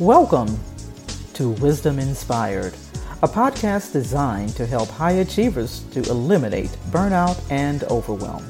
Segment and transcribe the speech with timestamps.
[0.00, 0.58] Welcome
[1.34, 2.72] to Wisdom Inspired,
[3.22, 8.48] a podcast designed to help high achievers to eliminate burnout and overwhelm.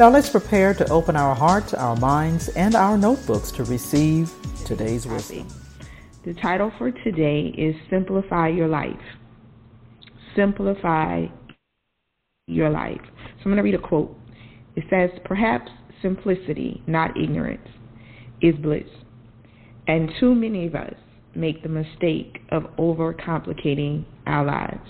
[0.00, 5.06] Now let's prepare to open our hearts, our minds, and our notebooks to receive today's
[5.06, 5.46] wisdom.
[6.24, 8.98] The title for today is Simplify Your Life.
[10.34, 11.26] Simplify
[12.48, 13.02] Your Life.
[13.04, 14.18] So I'm going to read a quote.
[14.74, 15.70] It says, Perhaps
[16.02, 17.68] simplicity, not ignorance,
[18.40, 18.88] is bliss.
[19.90, 20.94] And too many of us
[21.34, 24.88] make the mistake of overcomplicating our lives.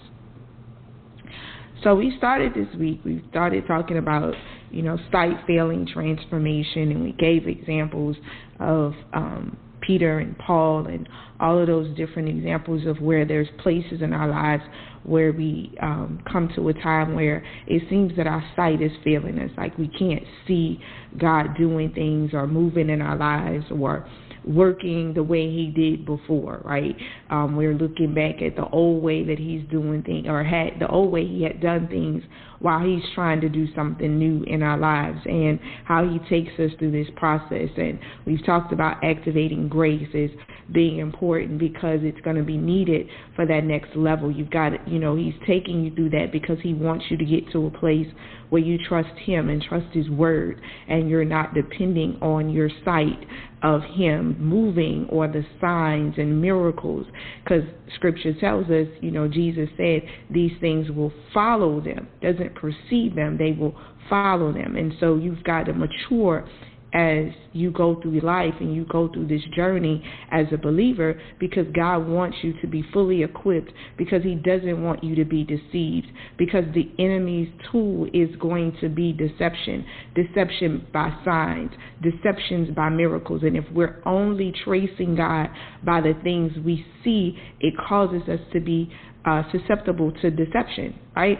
[1.82, 4.34] So we started this week, we started talking about,
[4.70, 8.14] you know, sight failing transformation, and we gave examples
[8.58, 11.08] of um, Peter and Paul and
[11.40, 14.62] all of those different examples of where there's places in our lives
[15.04, 19.38] where we um, come to a time where it seems that our sight is failing
[19.38, 20.78] us, like we can't see
[21.18, 24.06] God doing things or moving in our lives or
[24.44, 26.96] working the way he did before, right?
[27.28, 30.88] Um, we're looking back at the old way that he's doing things, or had the
[30.88, 32.22] old way he had done things
[32.58, 36.70] while he's trying to do something new in our lives, and how he takes us
[36.78, 37.68] through this process.
[37.76, 40.30] And we've talked about activating grace as
[40.72, 44.30] being important because it's going to be needed for that next level.
[44.30, 47.50] You've got, you know, he's taking you through that because he wants you to get
[47.52, 48.06] to a place
[48.50, 53.26] where you trust him and trust his word, and you're not depending on your sight
[53.62, 57.06] of him moving or the signs and miracles.
[57.44, 57.62] Because
[57.94, 60.00] scripture tells us you know jesus said
[60.30, 62.08] these things will follow them.
[62.22, 63.76] Doesn't precede them they will
[64.08, 64.76] follow them.
[64.76, 66.46] And so you've got to mature
[66.92, 71.66] as you go through life and you go through this journey as a believer because
[71.74, 76.08] God wants you to be fully equipped because he doesn't want you to be deceived
[76.36, 81.70] because the enemy's tool is going to be deception deception by signs
[82.02, 83.42] deceptions by miracles.
[83.44, 85.48] And if we're only tracing God
[85.84, 88.90] by the things we see it causes us to be
[89.24, 91.38] uh, susceptible to deception right?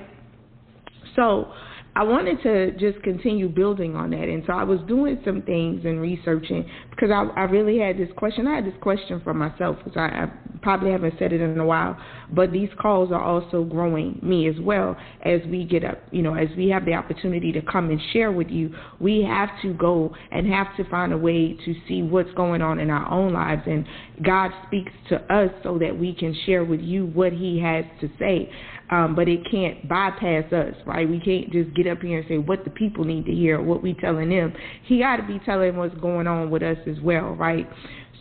[1.16, 1.52] So
[2.00, 4.22] I wanted to just continue building on that.
[4.22, 8.09] And so I was doing some things and researching because I, I really had this
[8.16, 8.47] question.
[8.47, 11.65] I had this question for myself because I, I probably haven't said it in a
[11.66, 12.00] while.
[12.33, 14.97] But these calls are also growing me as well
[15.27, 18.32] as we get up, you know, as we have the opportunity to come and share
[18.32, 18.75] with you.
[18.99, 22.78] We have to go and have to find a way to see what's going on
[22.78, 23.65] in our own lives.
[23.67, 23.84] And
[24.25, 28.09] God speaks to us so that we can share with you what He has to
[28.19, 28.50] say
[28.91, 31.09] um, but it can't bypass us, right?
[31.09, 33.82] We can't just get up here and say what the people need to hear, what
[33.82, 34.52] we telling them.
[34.84, 37.68] He got to be telling what's going on with us as well, right?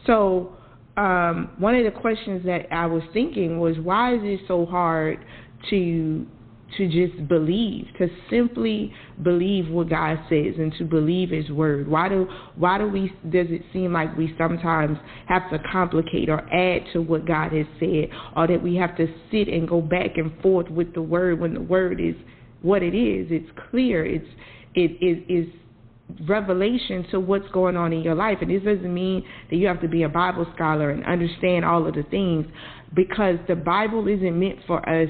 [0.05, 0.55] So
[0.97, 5.19] um, one of the questions that I was thinking was, why is it so hard
[5.69, 6.25] to
[6.77, 8.93] to just believe, to simply
[9.23, 11.87] believe what God says and to believe his word.
[11.87, 14.97] Why do why do we does it seem like we sometimes
[15.27, 19.07] have to complicate or add to what God has said or that we have to
[19.31, 22.15] sit and go back and forth with the word when the word is
[22.61, 23.27] what it is.
[23.29, 24.05] It's clear.
[24.05, 24.27] It's
[24.75, 25.47] it is
[26.27, 28.39] revelation to what's going on in your life.
[28.41, 31.85] And this doesn't mean that you have to be a Bible scholar and understand all
[31.85, 32.45] of the things
[32.95, 35.09] because the Bible isn't meant for us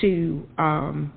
[0.00, 1.12] to um,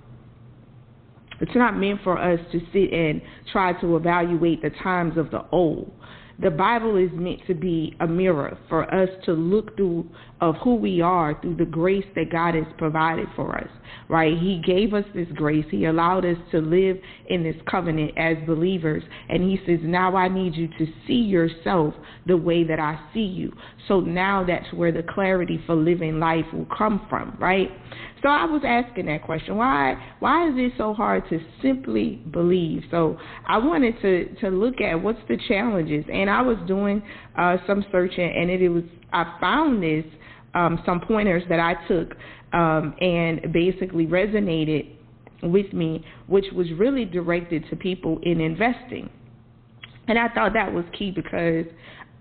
[1.42, 5.44] it's not meant for us to sit and try to evaluate the times of the
[5.52, 5.92] old.
[6.40, 10.10] The Bible is meant to be a mirror for us to look through
[10.42, 13.70] of who we are through the grace that God has provided for us.
[14.10, 14.38] Right?
[14.38, 15.66] He gave us this grace.
[15.70, 16.98] He allowed us to live
[17.30, 19.04] in this covenant as believers.
[19.30, 21.94] And he says, "Now I need you to see yourself
[22.26, 23.54] the way that I see you."
[23.88, 27.72] So now that's where the clarity for living life will come from, right?
[28.24, 29.58] So I was asking that question.
[29.58, 32.84] Why why is it so hard to simply believe?
[32.90, 37.04] So I wanted to to look at what's the challenges, and I was doing
[37.38, 40.06] uh, some searching, and it, it was I found this
[40.54, 42.16] um, some pointers that I took
[42.54, 44.96] um, and basically resonated
[45.42, 49.10] with me, which was really directed to people in investing.
[50.08, 51.66] And I thought that was key because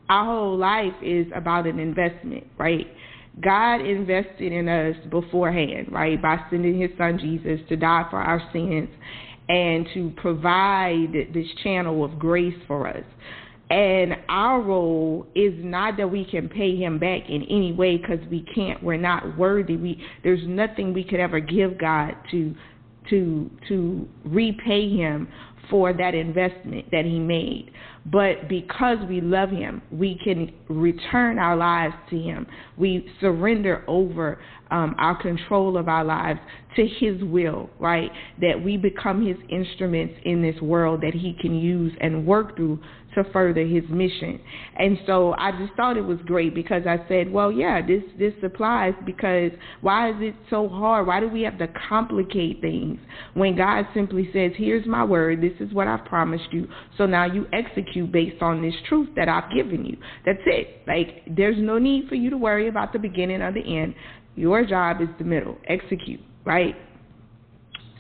[0.09, 2.87] our whole life is about an investment, right?
[3.41, 8.43] God invested in us beforehand, right, by sending his son Jesus to die for our
[8.53, 8.89] sins
[9.49, 13.05] and to provide this channel of grace for us.
[13.71, 18.21] And our role is not that we can pay him back in any way because
[18.31, 18.83] we can't.
[18.83, 19.77] We're not worthy.
[19.77, 22.55] We there's nothing we could ever give God to
[23.09, 25.27] to to repay him
[25.71, 27.73] for that investment that he made.
[28.05, 32.47] But because we love Him, we can return our lives to Him.
[32.77, 34.41] We surrender over
[34.71, 36.41] um, our control of our lives
[36.77, 38.11] to His will, right?
[38.41, 42.81] That we become His instruments in this world that He can use and work through
[43.15, 44.41] to further his mission.
[44.77, 48.33] And so I just thought it was great because I said, well, yeah, this this
[48.43, 49.51] applies because
[49.81, 51.07] why is it so hard?
[51.07, 52.99] Why do we have to complicate things
[53.35, 56.69] when God simply says, here's my word, this is what I've promised you.
[56.97, 59.97] So now you execute based on this truth that I've given you.
[60.25, 60.83] That's it.
[60.87, 63.95] Like there's no need for you to worry about the beginning or the end.
[64.35, 65.59] Your job is the middle.
[65.69, 66.75] Execute, right?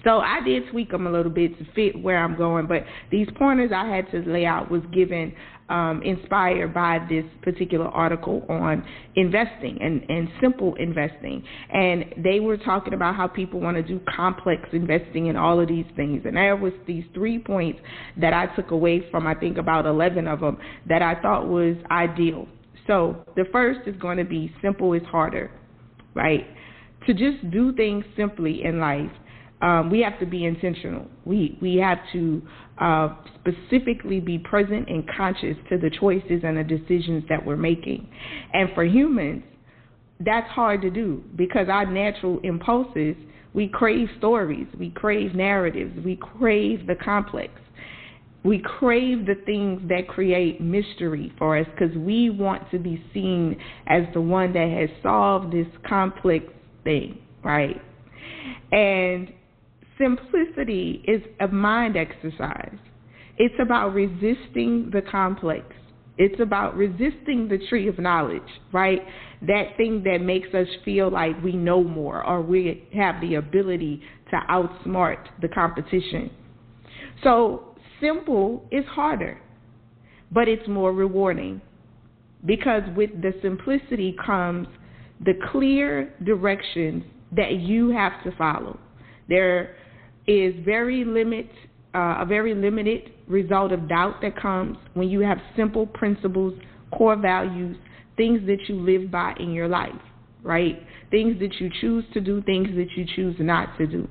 [0.04, 3.28] So I did tweak them a little bit to fit where I'm going, but these
[3.38, 5.34] pointers I had to lay out was given
[5.68, 8.84] um, inspired by this particular article on
[9.16, 11.42] investing and, and simple investing.
[11.72, 15.68] And they were talking about how people want to do complex investing and all of
[15.68, 16.22] these things.
[16.24, 17.80] And there was these three points
[18.20, 20.58] that I took away from, I think about 11 of them,
[20.88, 22.46] that I thought was ideal.
[22.86, 25.50] So the first is going to be simple is harder,
[26.14, 26.44] right?
[27.06, 29.10] To just do things simply in life
[29.62, 31.06] um, we have to be intentional.
[31.24, 32.42] We we have to
[32.78, 38.08] uh, specifically be present and conscious to the choices and the decisions that we're making.
[38.52, 39.44] And for humans,
[40.18, 43.14] that's hard to do because our natural impulses,
[43.54, 47.52] we crave stories, we crave narratives, we crave the complex.
[48.44, 53.56] We crave the things that create mystery for us because we want to be seen
[53.86, 56.46] as the one that has solved this complex
[56.82, 57.80] thing, right?
[58.72, 59.32] And
[59.98, 62.76] Simplicity is a mind exercise.
[63.38, 65.66] It's about resisting the complex.
[66.18, 68.42] It's about resisting the tree of knowledge,
[68.72, 69.00] right?
[69.42, 74.02] That thing that makes us feel like we know more or we have the ability
[74.30, 76.30] to outsmart the competition.
[77.22, 79.40] So, simple is harder,
[80.30, 81.60] but it's more rewarding
[82.44, 84.66] because with the simplicity comes
[85.24, 87.04] the clear directions
[87.34, 88.78] that you have to follow.
[89.28, 89.76] There
[90.26, 91.50] is very limit
[91.94, 96.54] uh, a very limited result of doubt that comes when you have simple principles,
[96.90, 97.76] core values,
[98.16, 99.90] things that you live by in your life,
[100.42, 100.82] right?
[101.10, 104.08] Things that you choose to do, things that you choose not to do.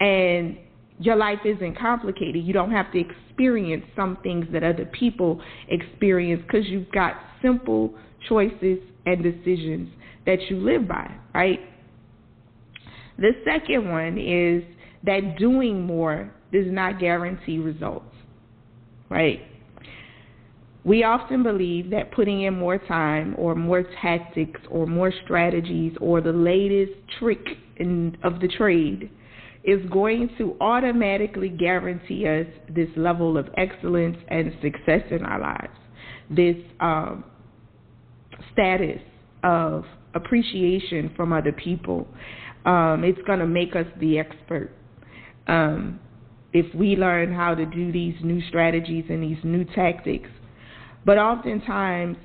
[0.00, 0.56] And
[0.98, 2.44] your life isn't complicated.
[2.44, 7.94] You don't have to experience some things that other people experience because you've got simple
[8.28, 9.88] choices and decisions
[10.26, 11.60] that you live by, right?
[13.18, 14.62] The second one is
[15.04, 18.14] that doing more does not guarantee results,
[19.08, 19.40] right?
[20.84, 26.20] We often believe that putting in more time or more tactics or more strategies or
[26.20, 27.44] the latest trick
[27.76, 29.10] in, of the trade
[29.62, 35.76] is going to automatically guarantee us this level of excellence and success in our lives,
[36.30, 37.24] this um,
[38.52, 39.02] status
[39.44, 42.08] of appreciation from other people.
[42.64, 44.70] Um, it's going to make us the expert
[45.46, 46.00] um,
[46.52, 50.28] if we learn how to do these new strategies and these new tactics.
[51.04, 52.16] But oftentimes,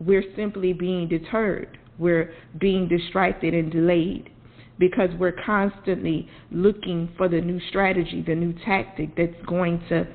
[0.00, 1.78] we're simply being deterred.
[1.98, 4.30] We're being distracted and delayed
[4.78, 10.06] because we're constantly looking for the new strategy, the new tactic that's going to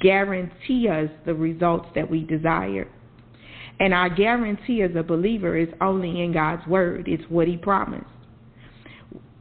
[0.00, 2.88] guarantee us the results that we desire.
[3.80, 8.06] And our guarantee as a believer is only in God's word, it's what He promised.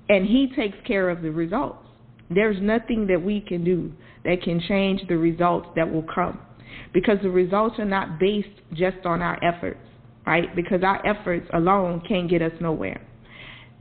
[0.09, 1.84] And He takes care of the results.
[2.29, 3.91] There's nothing that we can do
[4.23, 6.39] that can change the results that will come
[6.93, 9.79] because the results are not based just on our efforts,
[10.25, 10.55] right?
[10.55, 13.01] Because our efforts alone can't get us nowhere.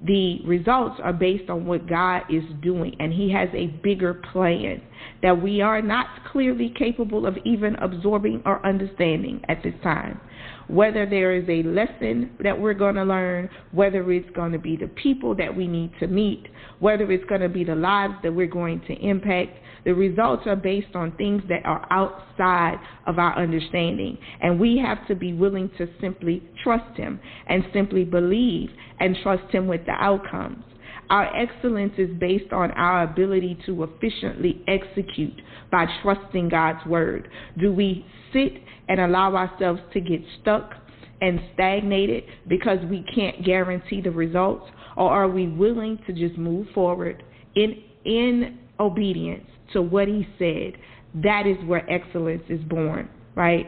[0.05, 4.83] The results are based on what God is doing, and He has a bigger plan
[5.23, 10.21] that we are not clearly capable of even absorbing or understanding at this time
[10.69, 14.77] whether there is a lesson that we're going to learn, whether it's going to be
[14.77, 16.47] the people that we need to meet,
[16.79, 19.59] whether it's going to be the lives that we're going to impact.
[19.85, 24.17] The results are based on things that are outside of our understanding.
[24.41, 28.71] And we have to be willing to simply trust Him and simply believe
[29.01, 30.65] and trust Him with the outcomes.
[31.11, 37.29] Our excellence is based on our ability to efficiently execute by trusting God's word.
[37.59, 38.53] Do we sit
[38.89, 40.73] and allow ourselves to get stuck
[41.21, 44.71] and stagnated because we can't guarantee the results?
[44.97, 47.23] Or are we willing to just move forward
[47.55, 50.81] in, in obedience to what He said?
[51.23, 53.67] That is where excellence is born, right?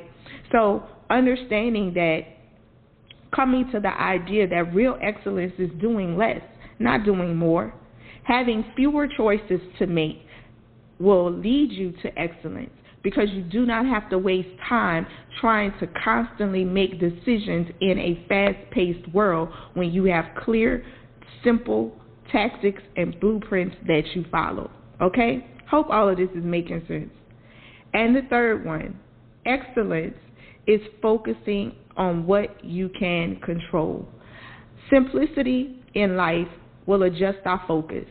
[0.52, 2.20] So, understanding that
[3.34, 6.40] coming to the idea that real excellence is doing less,
[6.78, 7.74] not doing more.
[8.24, 10.22] Having fewer choices to make
[10.98, 12.70] will lead you to excellence
[13.02, 15.06] because you do not have to waste time
[15.40, 20.84] trying to constantly make decisions in a fast paced world when you have clear,
[21.44, 21.94] simple
[22.32, 24.70] tactics and blueprints that you follow.
[25.00, 25.46] Okay?
[25.70, 27.12] Hope all of this is making sense.
[27.94, 28.98] And the third one,
[29.44, 30.16] excellence
[30.66, 34.08] is focusing on what you can control.
[34.92, 36.48] Simplicity in life
[36.86, 38.06] will adjust our focus.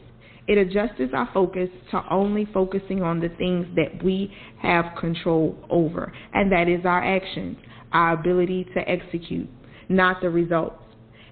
[0.47, 6.13] It adjusts our focus to only focusing on the things that we have control over,
[6.33, 7.57] and that is our actions,
[7.91, 9.49] our ability to execute,
[9.89, 10.83] not the results.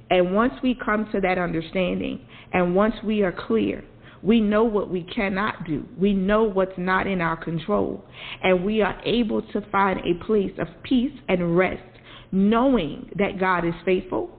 [0.09, 2.21] And once we come to that understanding,
[2.53, 3.83] and once we are clear,
[4.23, 5.85] we know what we cannot do.
[5.99, 8.05] We know what's not in our control.
[8.41, 11.83] And we are able to find a place of peace and rest,
[12.31, 14.29] knowing that God is faithful.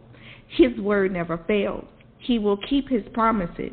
[0.48, 1.84] His word never fails.
[2.24, 3.72] He will keep his promises.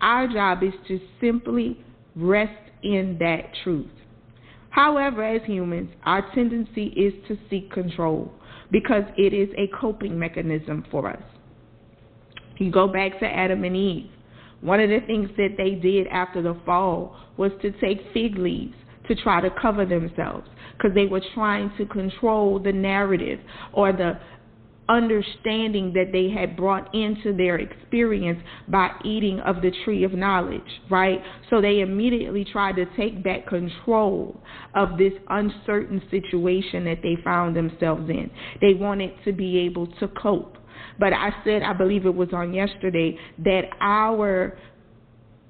[0.00, 2.52] Our job is to simply rest
[2.82, 3.90] in that truth.
[4.70, 8.32] However, as humans, our tendency is to seek control
[8.70, 11.22] because it is a coping mechanism for us.
[12.58, 14.10] You go back to Adam and Eve.
[14.60, 18.74] One of the things that they did after the fall was to take fig leaves
[19.08, 23.38] to try to cover themselves because they were trying to control the narrative
[23.72, 24.18] or the
[24.88, 30.62] understanding that they had brought into their experience by eating of the tree of knowledge,
[30.90, 31.20] right?
[31.50, 34.40] So they immediately tried to take back control
[34.74, 38.30] of this uncertain situation that they found themselves in.
[38.60, 40.56] They wanted to be able to cope.
[40.98, 44.56] But I said, I believe it was on yesterday, that our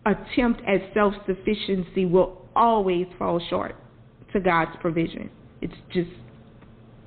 [0.07, 3.77] attempt at self sufficiency will always fall short
[4.33, 5.31] to God's provision.
[5.61, 6.11] It's just,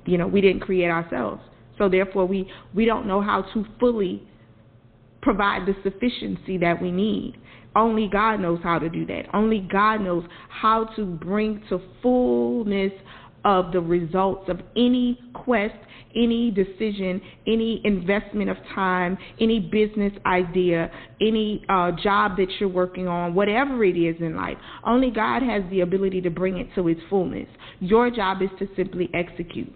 [0.06, 1.42] you know, we didn't create ourselves.
[1.80, 4.22] So therefore, we, we don't know how to fully
[5.22, 7.38] provide the sufficiency that we need.
[7.74, 9.22] Only God knows how to do that.
[9.32, 12.92] Only God knows how to bring to fullness
[13.46, 15.74] of the results of any quest,
[16.14, 20.90] any decision, any investment of time, any business idea,
[21.22, 24.58] any uh, job that you're working on, whatever it is in life.
[24.84, 27.48] Only God has the ability to bring it to its fullness.
[27.78, 29.72] Your job is to simply execute.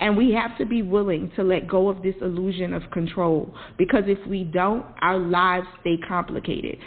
[0.00, 4.04] And we have to be willing to let go of this illusion of control because
[4.06, 6.78] if we don't, our lives stay complicated.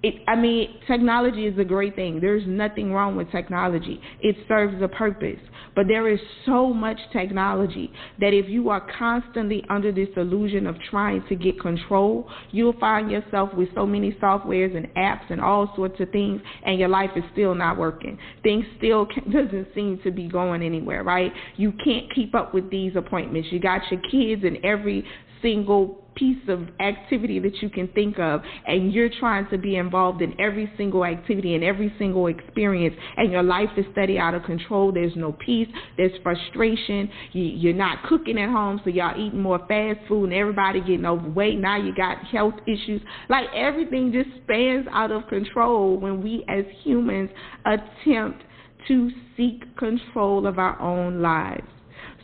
[0.00, 2.20] It, I mean, technology is a great thing.
[2.20, 4.00] There's nothing wrong with technology.
[4.20, 5.40] It serves a purpose.
[5.74, 10.76] But there is so much technology that if you are constantly under this illusion of
[10.90, 15.72] trying to get control, you'll find yourself with so many softwares and apps and all
[15.74, 18.18] sorts of things, and your life is still not working.
[18.42, 21.32] Things still can, doesn't seem to be going anywhere, right?
[21.56, 23.48] You can't keep up with these appointments.
[23.50, 25.04] You got your kids in every
[25.42, 30.20] single piece of activity that you can think of and you're trying to be involved
[30.20, 34.42] in every single activity and every single experience and your life is steady out of
[34.42, 39.40] control there's no peace there's frustration you, are not cooking at home so y'all eating
[39.40, 43.02] more fast food and everybody getting overweight now you got health issues.
[43.28, 47.30] Like everything just spans out of control when we as humans
[47.64, 48.42] attempt
[48.88, 51.66] to seek control of our own lives.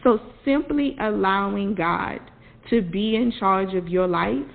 [0.02, 2.20] So simply allowing God
[2.70, 4.46] to be in charge of your life,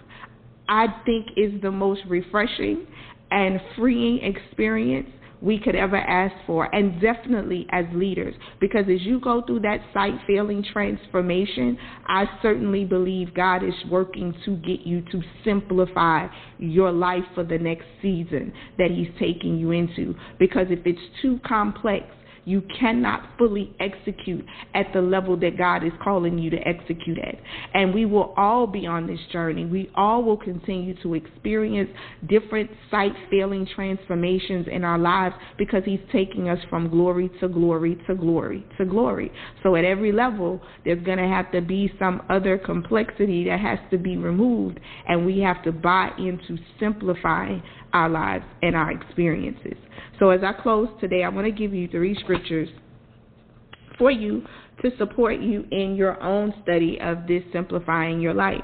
[0.68, 2.86] I think is the most refreshing
[3.32, 5.10] and freeing experience
[5.42, 8.36] we could ever ask for, and definitely as leaders.
[8.60, 14.36] Because as you go through that sight failing transformation, I certainly believe God is working
[14.46, 19.72] to get you to simplify your life for the next season that He's taking you
[19.72, 20.13] into.
[20.39, 22.06] Because if it's too complex,
[22.46, 27.36] you cannot fully execute at the level that God is calling you to execute at.
[27.74, 29.65] And we will all be on this journey.
[29.65, 31.89] We all will continue to experience
[32.27, 37.98] different sight failing transformations in our lives because He's taking us from glory to glory
[38.08, 39.31] to glory to glory.
[39.63, 43.79] So at every level, there's going to have to be some other complexity that has
[43.91, 47.62] to be removed, and we have to buy into simplifying
[47.93, 49.77] our lives and our experiences.
[50.19, 52.69] So as I close today, I want to give you three scriptures
[53.98, 54.43] for you
[54.81, 58.63] to support you in your own study of this simplifying your life.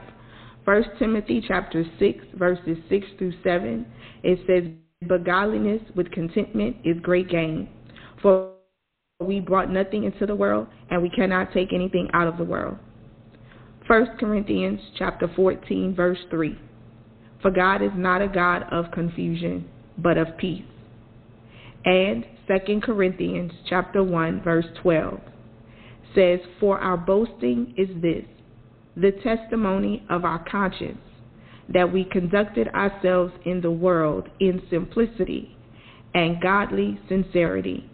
[0.65, 3.85] 1 Timothy chapter 6 verses 6 through 7
[4.23, 4.71] it says
[5.07, 7.69] but godliness with contentment is great gain
[8.21, 8.53] for
[9.19, 12.77] we brought nothing into the world and we cannot take anything out of the world.
[13.87, 16.57] 1 Corinthians chapter 14 verse 3
[17.41, 20.65] For God is not a God of confusion but of peace
[21.85, 25.19] and 2 Corinthians chapter 1 verse 12
[26.13, 28.25] says for our boasting is this
[28.97, 30.99] the testimony of our conscience
[31.73, 35.55] that we conducted ourselves in the world in simplicity
[36.13, 37.89] and godly sincerity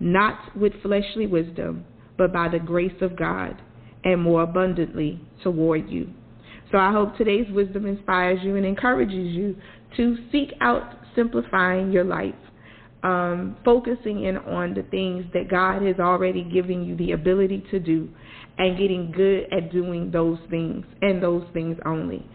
[0.00, 1.84] not with fleshly wisdom,
[2.18, 3.60] but by the grace of God,
[4.04, 6.10] and more abundantly toward you.
[6.74, 9.54] So I hope today's wisdom inspires you and encourages you
[9.96, 10.82] to seek out
[11.14, 12.34] simplifying your life,
[13.04, 17.78] um, focusing in on the things that God has already given you the ability to
[17.78, 18.08] do,
[18.58, 22.26] and getting good at doing those things and those things only.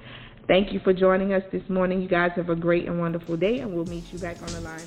[0.48, 2.02] Thank you for joining us this morning.
[2.02, 4.62] You guys have a great and wonderful day, and we'll meet you back on the
[4.62, 4.82] line.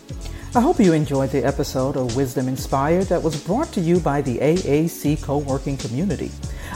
[0.54, 4.22] I hope you enjoyed the episode of Wisdom Inspired that was brought to you by
[4.22, 6.30] the AAC Co working community,